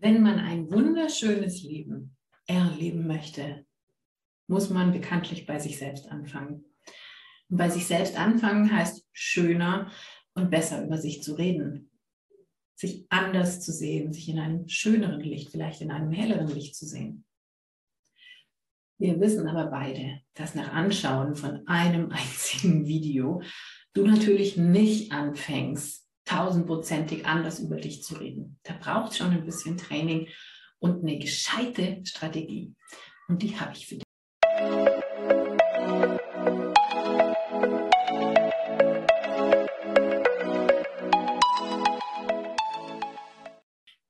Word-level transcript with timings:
Wenn 0.00 0.22
man 0.22 0.38
ein 0.38 0.70
wunderschönes 0.70 1.64
Leben 1.64 2.16
erleben 2.46 3.06
möchte, 3.08 3.66
muss 4.46 4.70
man 4.70 4.92
bekanntlich 4.92 5.44
bei 5.44 5.58
sich 5.58 5.76
selbst 5.76 6.08
anfangen. 6.08 6.64
Und 7.50 7.56
bei 7.56 7.68
sich 7.68 7.86
selbst 7.86 8.16
anfangen 8.16 8.72
heißt 8.72 9.06
schöner 9.12 9.90
und 10.34 10.50
besser 10.50 10.84
über 10.84 10.98
sich 10.98 11.22
zu 11.24 11.34
reden, 11.34 11.90
sich 12.76 13.06
anders 13.08 13.60
zu 13.60 13.72
sehen, 13.72 14.12
sich 14.12 14.28
in 14.28 14.38
einem 14.38 14.68
schöneren 14.68 15.20
Licht, 15.20 15.50
vielleicht 15.50 15.80
in 15.80 15.90
einem 15.90 16.12
helleren 16.12 16.48
Licht 16.48 16.76
zu 16.76 16.86
sehen. 16.86 17.24
Wir 18.98 19.18
wissen 19.20 19.48
aber 19.48 19.66
beide, 19.66 20.20
dass 20.34 20.54
nach 20.54 20.72
Anschauen 20.72 21.34
von 21.34 21.66
einem 21.66 22.10
einzigen 22.12 22.86
Video 22.86 23.42
du 23.94 24.06
natürlich 24.06 24.56
nicht 24.56 25.10
anfängst, 25.10 26.07
tausendprozentig 26.28 27.24
anders 27.24 27.58
über 27.58 27.76
dich 27.76 28.02
zu 28.02 28.16
reden. 28.16 28.58
Da 28.62 28.74
braucht 28.74 29.16
schon 29.16 29.30
ein 29.30 29.46
bisschen 29.46 29.78
Training 29.78 30.28
und 30.78 31.02
eine 31.02 31.18
gescheite 31.18 32.02
Strategie. 32.04 32.74
Und 33.28 33.42
die 33.42 33.58
habe 33.58 33.72
ich 33.74 33.86
für 33.86 33.94
dich. 33.94 34.04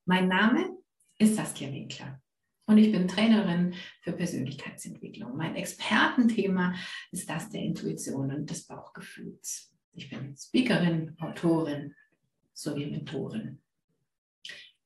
Mein 0.04 0.26
Name 0.26 0.76
ist 1.18 1.36
Saskia 1.36 1.72
Winkler 1.72 2.20
und 2.66 2.78
ich 2.78 2.90
bin 2.90 3.06
Trainerin 3.06 3.74
für 4.02 4.12
Persönlichkeitsentwicklung. 4.12 5.36
Mein 5.36 5.54
Expertenthema 5.54 6.74
ist 7.12 7.30
das 7.30 7.48
der 7.50 7.62
Intuition 7.62 8.32
und 8.32 8.50
des 8.50 8.66
Bauchgefühls. 8.66 9.72
Ich 9.92 10.10
bin 10.10 10.36
Speakerin, 10.36 11.16
Autorin, 11.20 11.94
sowie 12.58 12.86
Mentorin. 12.86 13.60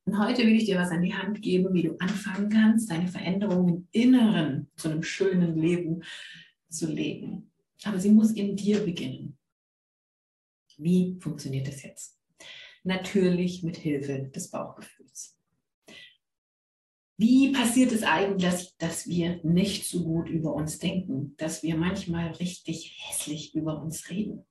Und 0.05 0.19
heute 0.19 0.43
will 0.43 0.57
ich 0.57 0.67
dir 0.67 0.79
was 0.79 0.91
an 0.91 1.03
die 1.03 1.15
Hand 1.15 1.41
geben, 1.41 1.73
wie 1.73 1.85
du 1.85 1.97
anfangen 2.01 2.51
kannst, 2.51 2.91
deine 2.91 3.09
Veränderungen 3.09 3.69
im 3.69 3.89
Inneren 3.93 4.71
zu 4.77 4.91
einem 4.91 5.03
schönen 5.03 5.57
Leben 5.57 6.03
zu 6.69 6.93
legen. 6.93 7.51
Aber 7.85 7.99
sie 7.99 8.11
muss 8.11 8.33
in 8.33 8.57
dir 8.57 8.81
beginnen. 8.81 9.39
Wie 10.77 11.17
funktioniert 11.21 11.69
das 11.69 11.83
jetzt? 11.83 12.19
Natürlich 12.85 13.63
mit 13.63 13.77
Hilfe 13.77 14.31
des 14.35 14.51
Bauchgefühls. 14.51 15.39
Wie 17.17 17.53
passiert 17.53 17.93
es 17.93 18.03
eigentlich, 18.03 18.77
dass 18.79 19.07
wir 19.07 19.41
nicht 19.45 19.87
so 19.87 20.03
gut 20.03 20.29
über 20.29 20.53
uns 20.55 20.79
denken, 20.79 21.37
dass 21.37 21.63
wir 21.63 21.77
manchmal 21.77 22.33
richtig 22.33 22.99
hässlich 23.07 23.55
über 23.55 23.81
uns 23.81 24.11
reden? 24.11 24.45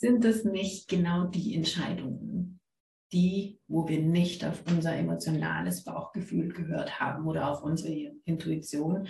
Sind 0.00 0.24
es 0.24 0.44
nicht 0.44 0.88
genau 0.88 1.26
die 1.26 1.54
Entscheidungen, 1.54 2.58
die, 3.12 3.60
wo 3.68 3.86
wir 3.86 4.00
nicht 4.00 4.44
auf 4.46 4.62
unser 4.66 4.96
emotionales 4.96 5.84
Bauchgefühl 5.84 6.52
gehört 6.52 6.98
haben 6.98 7.26
oder 7.26 7.50
auf 7.50 7.62
unsere 7.62 8.14
Intuition, 8.24 9.08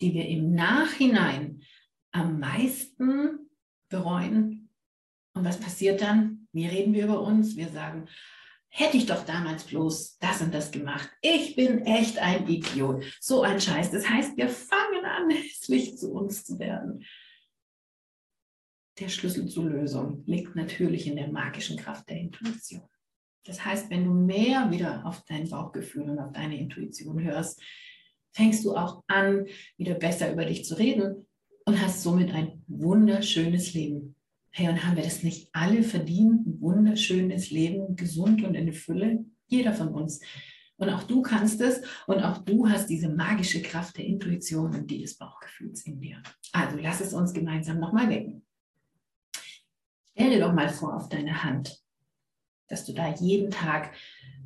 die 0.00 0.14
wir 0.14 0.26
im 0.26 0.54
Nachhinein 0.54 1.60
am 2.12 2.40
meisten 2.40 3.50
bereuen. 3.90 4.70
Und 5.34 5.44
was 5.44 5.60
passiert 5.60 6.00
dann? 6.00 6.48
Wie 6.52 6.66
reden 6.66 6.94
wir 6.94 7.04
über 7.04 7.20
uns? 7.20 7.56
Wir 7.56 7.68
sagen, 7.68 8.06
hätte 8.68 8.96
ich 8.96 9.04
doch 9.04 9.26
damals 9.26 9.64
bloß 9.64 10.18
das 10.18 10.40
und 10.40 10.54
das 10.54 10.70
gemacht. 10.70 11.10
Ich 11.20 11.56
bin 11.56 11.84
echt 11.84 12.18
ein 12.18 12.48
Idiot. 12.48 13.04
So 13.20 13.42
ein 13.42 13.60
Scheiß. 13.60 13.90
Das 13.90 14.08
heißt, 14.08 14.36
wir 14.38 14.48
fangen 14.48 15.04
an, 15.04 15.30
hässlich 15.30 15.98
zu 15.98 16.12
uns 16.14 16.44
zu 16.44 16.58
werden. 16.58 17.04
Der 18.98 19.08
Schlüssel 19.08 19.48
zur 19.48 19.64
Lösung 19.64 20.22
liegt 20.26 20.54
natürlich 20.54 21.06
in 21.06 21.16
der 21.16 21.32
magischen 21.32 21.78
Kraft 21.78 22.08
der 22.08 22.18
Intuition. 22.18 22.82
Das 23.44 23.64
heißt, 23.64 23.90
wenn 23.90 24.04
du 24.04 24.12
mehr 24.12 24.70
wieder 24.70 25.04
auf 25.06 25.24
dein 25.26 25.48
Bauchgefühl 25.48 26.10
und 26.10 26.18
auf 26.18 26.32
deine 26.32 26.58
Intuition 26.58 27.22
hörst, 27.22 27.60
fängst 28.32 28.64
du 28.64 28.76
auch 28.76 29.02
an, 29.08 29.46
wieder 29.76 29.94
besser 29.94 30.32
über 30.32 30.44
dich 30.44 30.64
zu 30.64 30.78
reden 30.78 31.26
und 31.64 31.80
hast 31.80 32.02
somit 32.02 32.32
ein 32.32 32.62
wunderschönes 32.66 33.74
Leben. 33.74 34.14
Hey, 34.50 34.68
und 34.68 34.84
haben 34.84 34.96
wir 34.96 35.02
das 35.02 35.22
nicht 35.22 35.48
alle 35.52 35.82
verdient? 35.82 36.46
Ein 36.46 36.60
wunderschönes 36.60 37.50
Leben, 37.50 37.96
gesund 37.96 38.44
und 38.44 38.54
in 38.54 38.72
Fülle? 38.72 39.24
Jeder 39.46 39.72
von 39.72 39.88
uns. 39.88 40.20
Und 40.76 40.90
auch 40.90 41.04
du 41.04 41.22
kannst 41.22 41.60
es 41.60 41.80
und 42.06 42.22
auch 42.22 42.38
du 42.38 42.68
hast 42.68 42.88
diese 42.88 43.08
magische 43.08 43.62
Kraft 43.62 43.96
der 43.96 44.04
Intuition 44.04 44.74
und 44.74 44.90
die 44.90 45.00
des 45.00 45.16
Bauchgefühls 45.16 45.86
in 45.86 46.00
dir. 46.00 46.22
Also 46.52 46.76
lass 46.78 47.00
es 47.00 47.14
uns 47.14 47.32
gemeinsam 47.32 47.78
nochmal 47.78 48.10
wecken. 48.10 48.44
Stell 50.14 50.30
dir 50.30 50.40
doch 50.40 50.52
mal 50.52 50.68
vor 50.68 50.94
auf 50.94 51.08
deine 51.08 51.42
Hand, 51.42 51.82
dass 52.68 52.84
du 52.84 52.92
da 52.92 53.14
jeden 53.14 53.50
Tag 53.50 53.94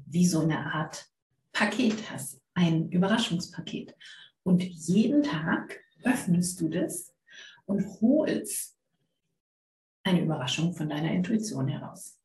wie 0.07 0.27
so 0.27 0.41
eine 0.41 0.73
Art 0.73 1.07
Paket 1.53 2.11
hast, 2.11 2.41
ein 2.55 2.91
Überraschungspaket. 2.91 3.95
Und 4.43 4.63
jeden 4.63 5.23
Tag 5.23 5.81
öffnest 6.05 6.61
du 6.61 6.69
das 6.69 7.13
und 7.65 7.85
holst 8.01 8.79
eine 10.05 10.23
Überraschung 10.23 10.73
von 10.73 10.89
deiner 10.89 11.11
Intuition 11.11 11.67
heraus. 11.67 12.21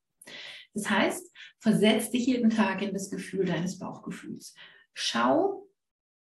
Das 0.73 0.89
heißt, 0.89 1.31
versetz 1.59 2.11
dich 2.11 2.27
jeden 2.27 2.51
Tag 2.51 2.81
in 2.81 2.93
das 2.93 3.09
Gefühl 3.09 3.45
deines 3.45 3.79
Bauchgefühls. 3.79 4.53
Schau, 4.93 5.67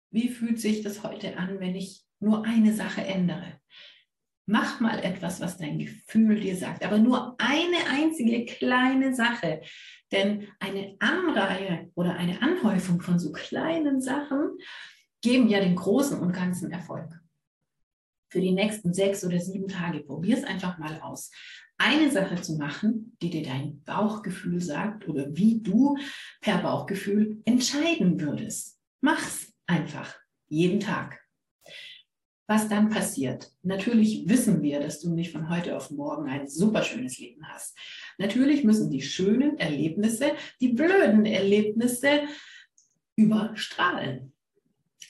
wie 0.09 0.29
fühlt 0.29 0.59
sich 0.59 0.81
das 0.81 1.03
heute 1.03 1.37
an, 1.37 1.59
wenn 1.59 1.75
ich 1.75 2.03
nur 2.19 2.43
eine 2.45 2.73
Sache 2.73 3.01
ändere. 3.01 3.59
Mach 4.47 4.79
mal 4.79 4.99
etwas, 4.99 5.41
was 5.41 5.57
dein 5.57 5.79
Gefühl 5.79 6.39
dir 6.39 6.55
sagt, 6.55 6.85
aber 6.85 6.99
nur 6.99 7.35
eine 7.39 7.77
einzige 7.89 8.45
kleine 8.45 9.15
Sache. 9.15 9.61
Denn 10.11 10.47
eine 10.59 10.95
Anreihe 10.99 11.89
oder 11.95 12.15
eine 12.15 12.41
Anhäufung 12.43 13.01
von 13.01 13.17
so 13.17 13.31
kleinen 13.31 14.01
Sachen 14.01 14.57
geben 15.21 15.49
ja 15.49 15.59
den 15.59 15.75
großen 15.75 16.19
und 16.19 16.31
ganzen 16.31 16.71
Erfolg. 16.71 17.19
Für 18.29 18.39
die 18.39 18.51
nächsten 18.51 18.93
sechs 18.93 19.25
oder 19.25 19.39
sieben 19.39 19.67
Tage 19.67 20.01
probier 20.01 20.37
es 20.37 20.43
einfach 20.43 20.77
mal 20.77 21.01
aus. 21.01 21.31
Eine 21.77 22.11
Sache 22.11 22.39
zu 22.39 22.55
machen, 22.57 23.17
die 23.21 23.31
dir 23.31 23.43
dein 23.43 23.81
Bauchgefühl 23.83 24.61
sagt 24.61 25.07
oder 25.07 25.35
wie 25.35 25.61
du 25.61 25.97
per 26.41 26.59
Bauchgefühl 26.59 27.41
entscheiden 27.45 28.21
würdest. 28.21 28.79
Mach's 29.01 29.53
einfach 29.65 30.15
jeden 30.47 30.79
Tag 30.79 31.24
was 32.47 32.69
dann 32.69 32.89
passiert. 32.89 33.51
Natürlich 33.63 34.27
wissen 34.27 34.61
wir, 34.61 34.79
dass 34.79 34.99
du 35.01 35.13
nicht 35.13 35.31
von 35.31 35.49
heute 35.49 35.75
auf 35.75 35.91
morgen 35.91 36.29
ein 36.29 36.47
super 36.47 36.83
schönes 36.83 37.17
Leben 37.17 37.47
hast. 37.47 37.77
Natürlich 38.17 38.63
müssen 38.63 38.91
die 38.91 39.01
schönen 39.01 39.57
Erlebnisse 39.57 40.33
die 40.61 40.69
blöden 40.69 41.25
Erlebnisse 41.25 42.21
überstrahlen. 43.15 44.33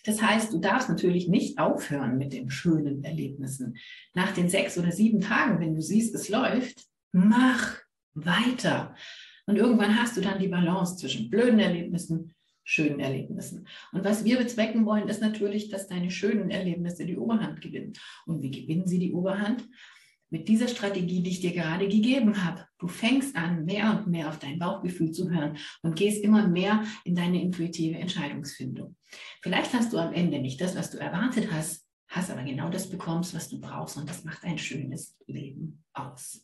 Das 0.05 0.21
heißt, 0.21 0.53
du 0.53 0.59
darfst 0.59 0.87
natürlich 0.87 1.27
nicht 1.27 1.57
aufhören 1.57 2.17
mit 2.17 2.31
den 2.31 2.51
schönen 2.51 3.03
Erlebnissen. 3.03 3.75
Nach 4.13 4.31
den 4.33 4.49
sechs 4.49 4.77
oder 4.77 4.91
sieben 4.91 5.19
Tagen, 5.19 5.59
wenn 5.59 5.73
du 5.73 5.81
siehst, 5.81 6.13
es 6.13 6.29
läuft, 6.29 6.85
mach 7.11 7.77
weiter. 8.13 8.95
Und 9.47 9.57
irgendwann 9.57 9.99
hast 9.99 10.15
du 10.15 10.21
dann 10.21 10.39
die 10.39 10.47
Balance 10.47 10.97
zwischen 10.97 11.29
blöden 11.29 11.59
Erlebnissen 11.59 12.33
schönen 12.65 12.99
Erlebnissen. 12.99 13.67
Und 13.93 14.03
was 14.03 14.25
wir 14.25 14.37
bezwecken 14.37 14.85
wollen, 14.85 15.07
ist 15.07 15.21
natürlich, 15.21 15.69
dass 15.69 15.87
deine 15.87 16.11
schönen 16.11 16.49
Erlebnisse 16.49 17.05
die 17.05 17.15
Oberhand 17.15 17.61
gewinnen. 17.61 17.93
Und 18.25 18.41
wie 18.41 18.51
gewinnen 18.51 18.87
sie 18.87 18.99
die 18.99 19.13
Oberhand? 19.13 19.63
Mit 20.31 20.49
dieser 20.49 20.67
Strategie, 20.67 21.21
die 21.21 21.29
ich 21.29 21.39
dir 21.39 21.53
gerade 21.53 21.87
gegeben 21.87 22.43
habe. 22.43 22.65
Du 22.79 22.87
fängst 22.87 23.35
an, 23.35 23.63
mehr 23.63 23.91
und 23.91 24.07
mehr 24.07 24.27
auf 24.27 24.39
dein 24.39 24.57
Bauchgefühl 24.57 25.11
zu 25.11 25.29
hören 25.29 25.57
und 25.83 25.95
gehst 25.95 26.23
immer 26.23 26.47
mehr 26.47 26.83
in 27.05 27.15
deine 27.15 27.41
intuitive 27.41 27.99
Entscheidungsfindung. 27.99 28.95
Vielleicht 29.41 29.71
hast 29.73 29.93
du 29.93 29.99
am 29.99 30.11
Ende 30.11 30.39
nicht 30.39 30.59
das, 30.59 30.75
was 30.75 30.89
du 30.89 30.97
erwartet 30.97 31.49
hast, 31.51 31.87
hast 32.07 32.31
aber 32.31 32.43
genau 32.43 32.69
das 32.69 32.89
bekommst, 32.89 33.35
was 33.35 33.49
du 33.49 33.61
brauchst 33.61 33.97
und 33.97 34.09
das 34.09 34.23
macht 34.23 34.43
ein 34.43 34.57
schönes 34.57 35.15
Leben 35.27 35.83
aus. 35.93 36.43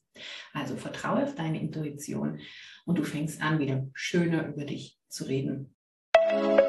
Also 0.53 0.75
vertraue 0.75 1.23
auf 1.23 1.33
deine 1.33 1.59
Intuition 1.59 2.39
und 2.85 2.99
du 2.99 3.03
fängst 3.03 3.41
an, 3.41 3.59
wieder 3.59 3.89
schöner 3.93 4.47
über 4.47 4.63
dich 4.63 4.99
zu 5.09 5.25
reden 5.25 5.73
Bye. 6.31 6.60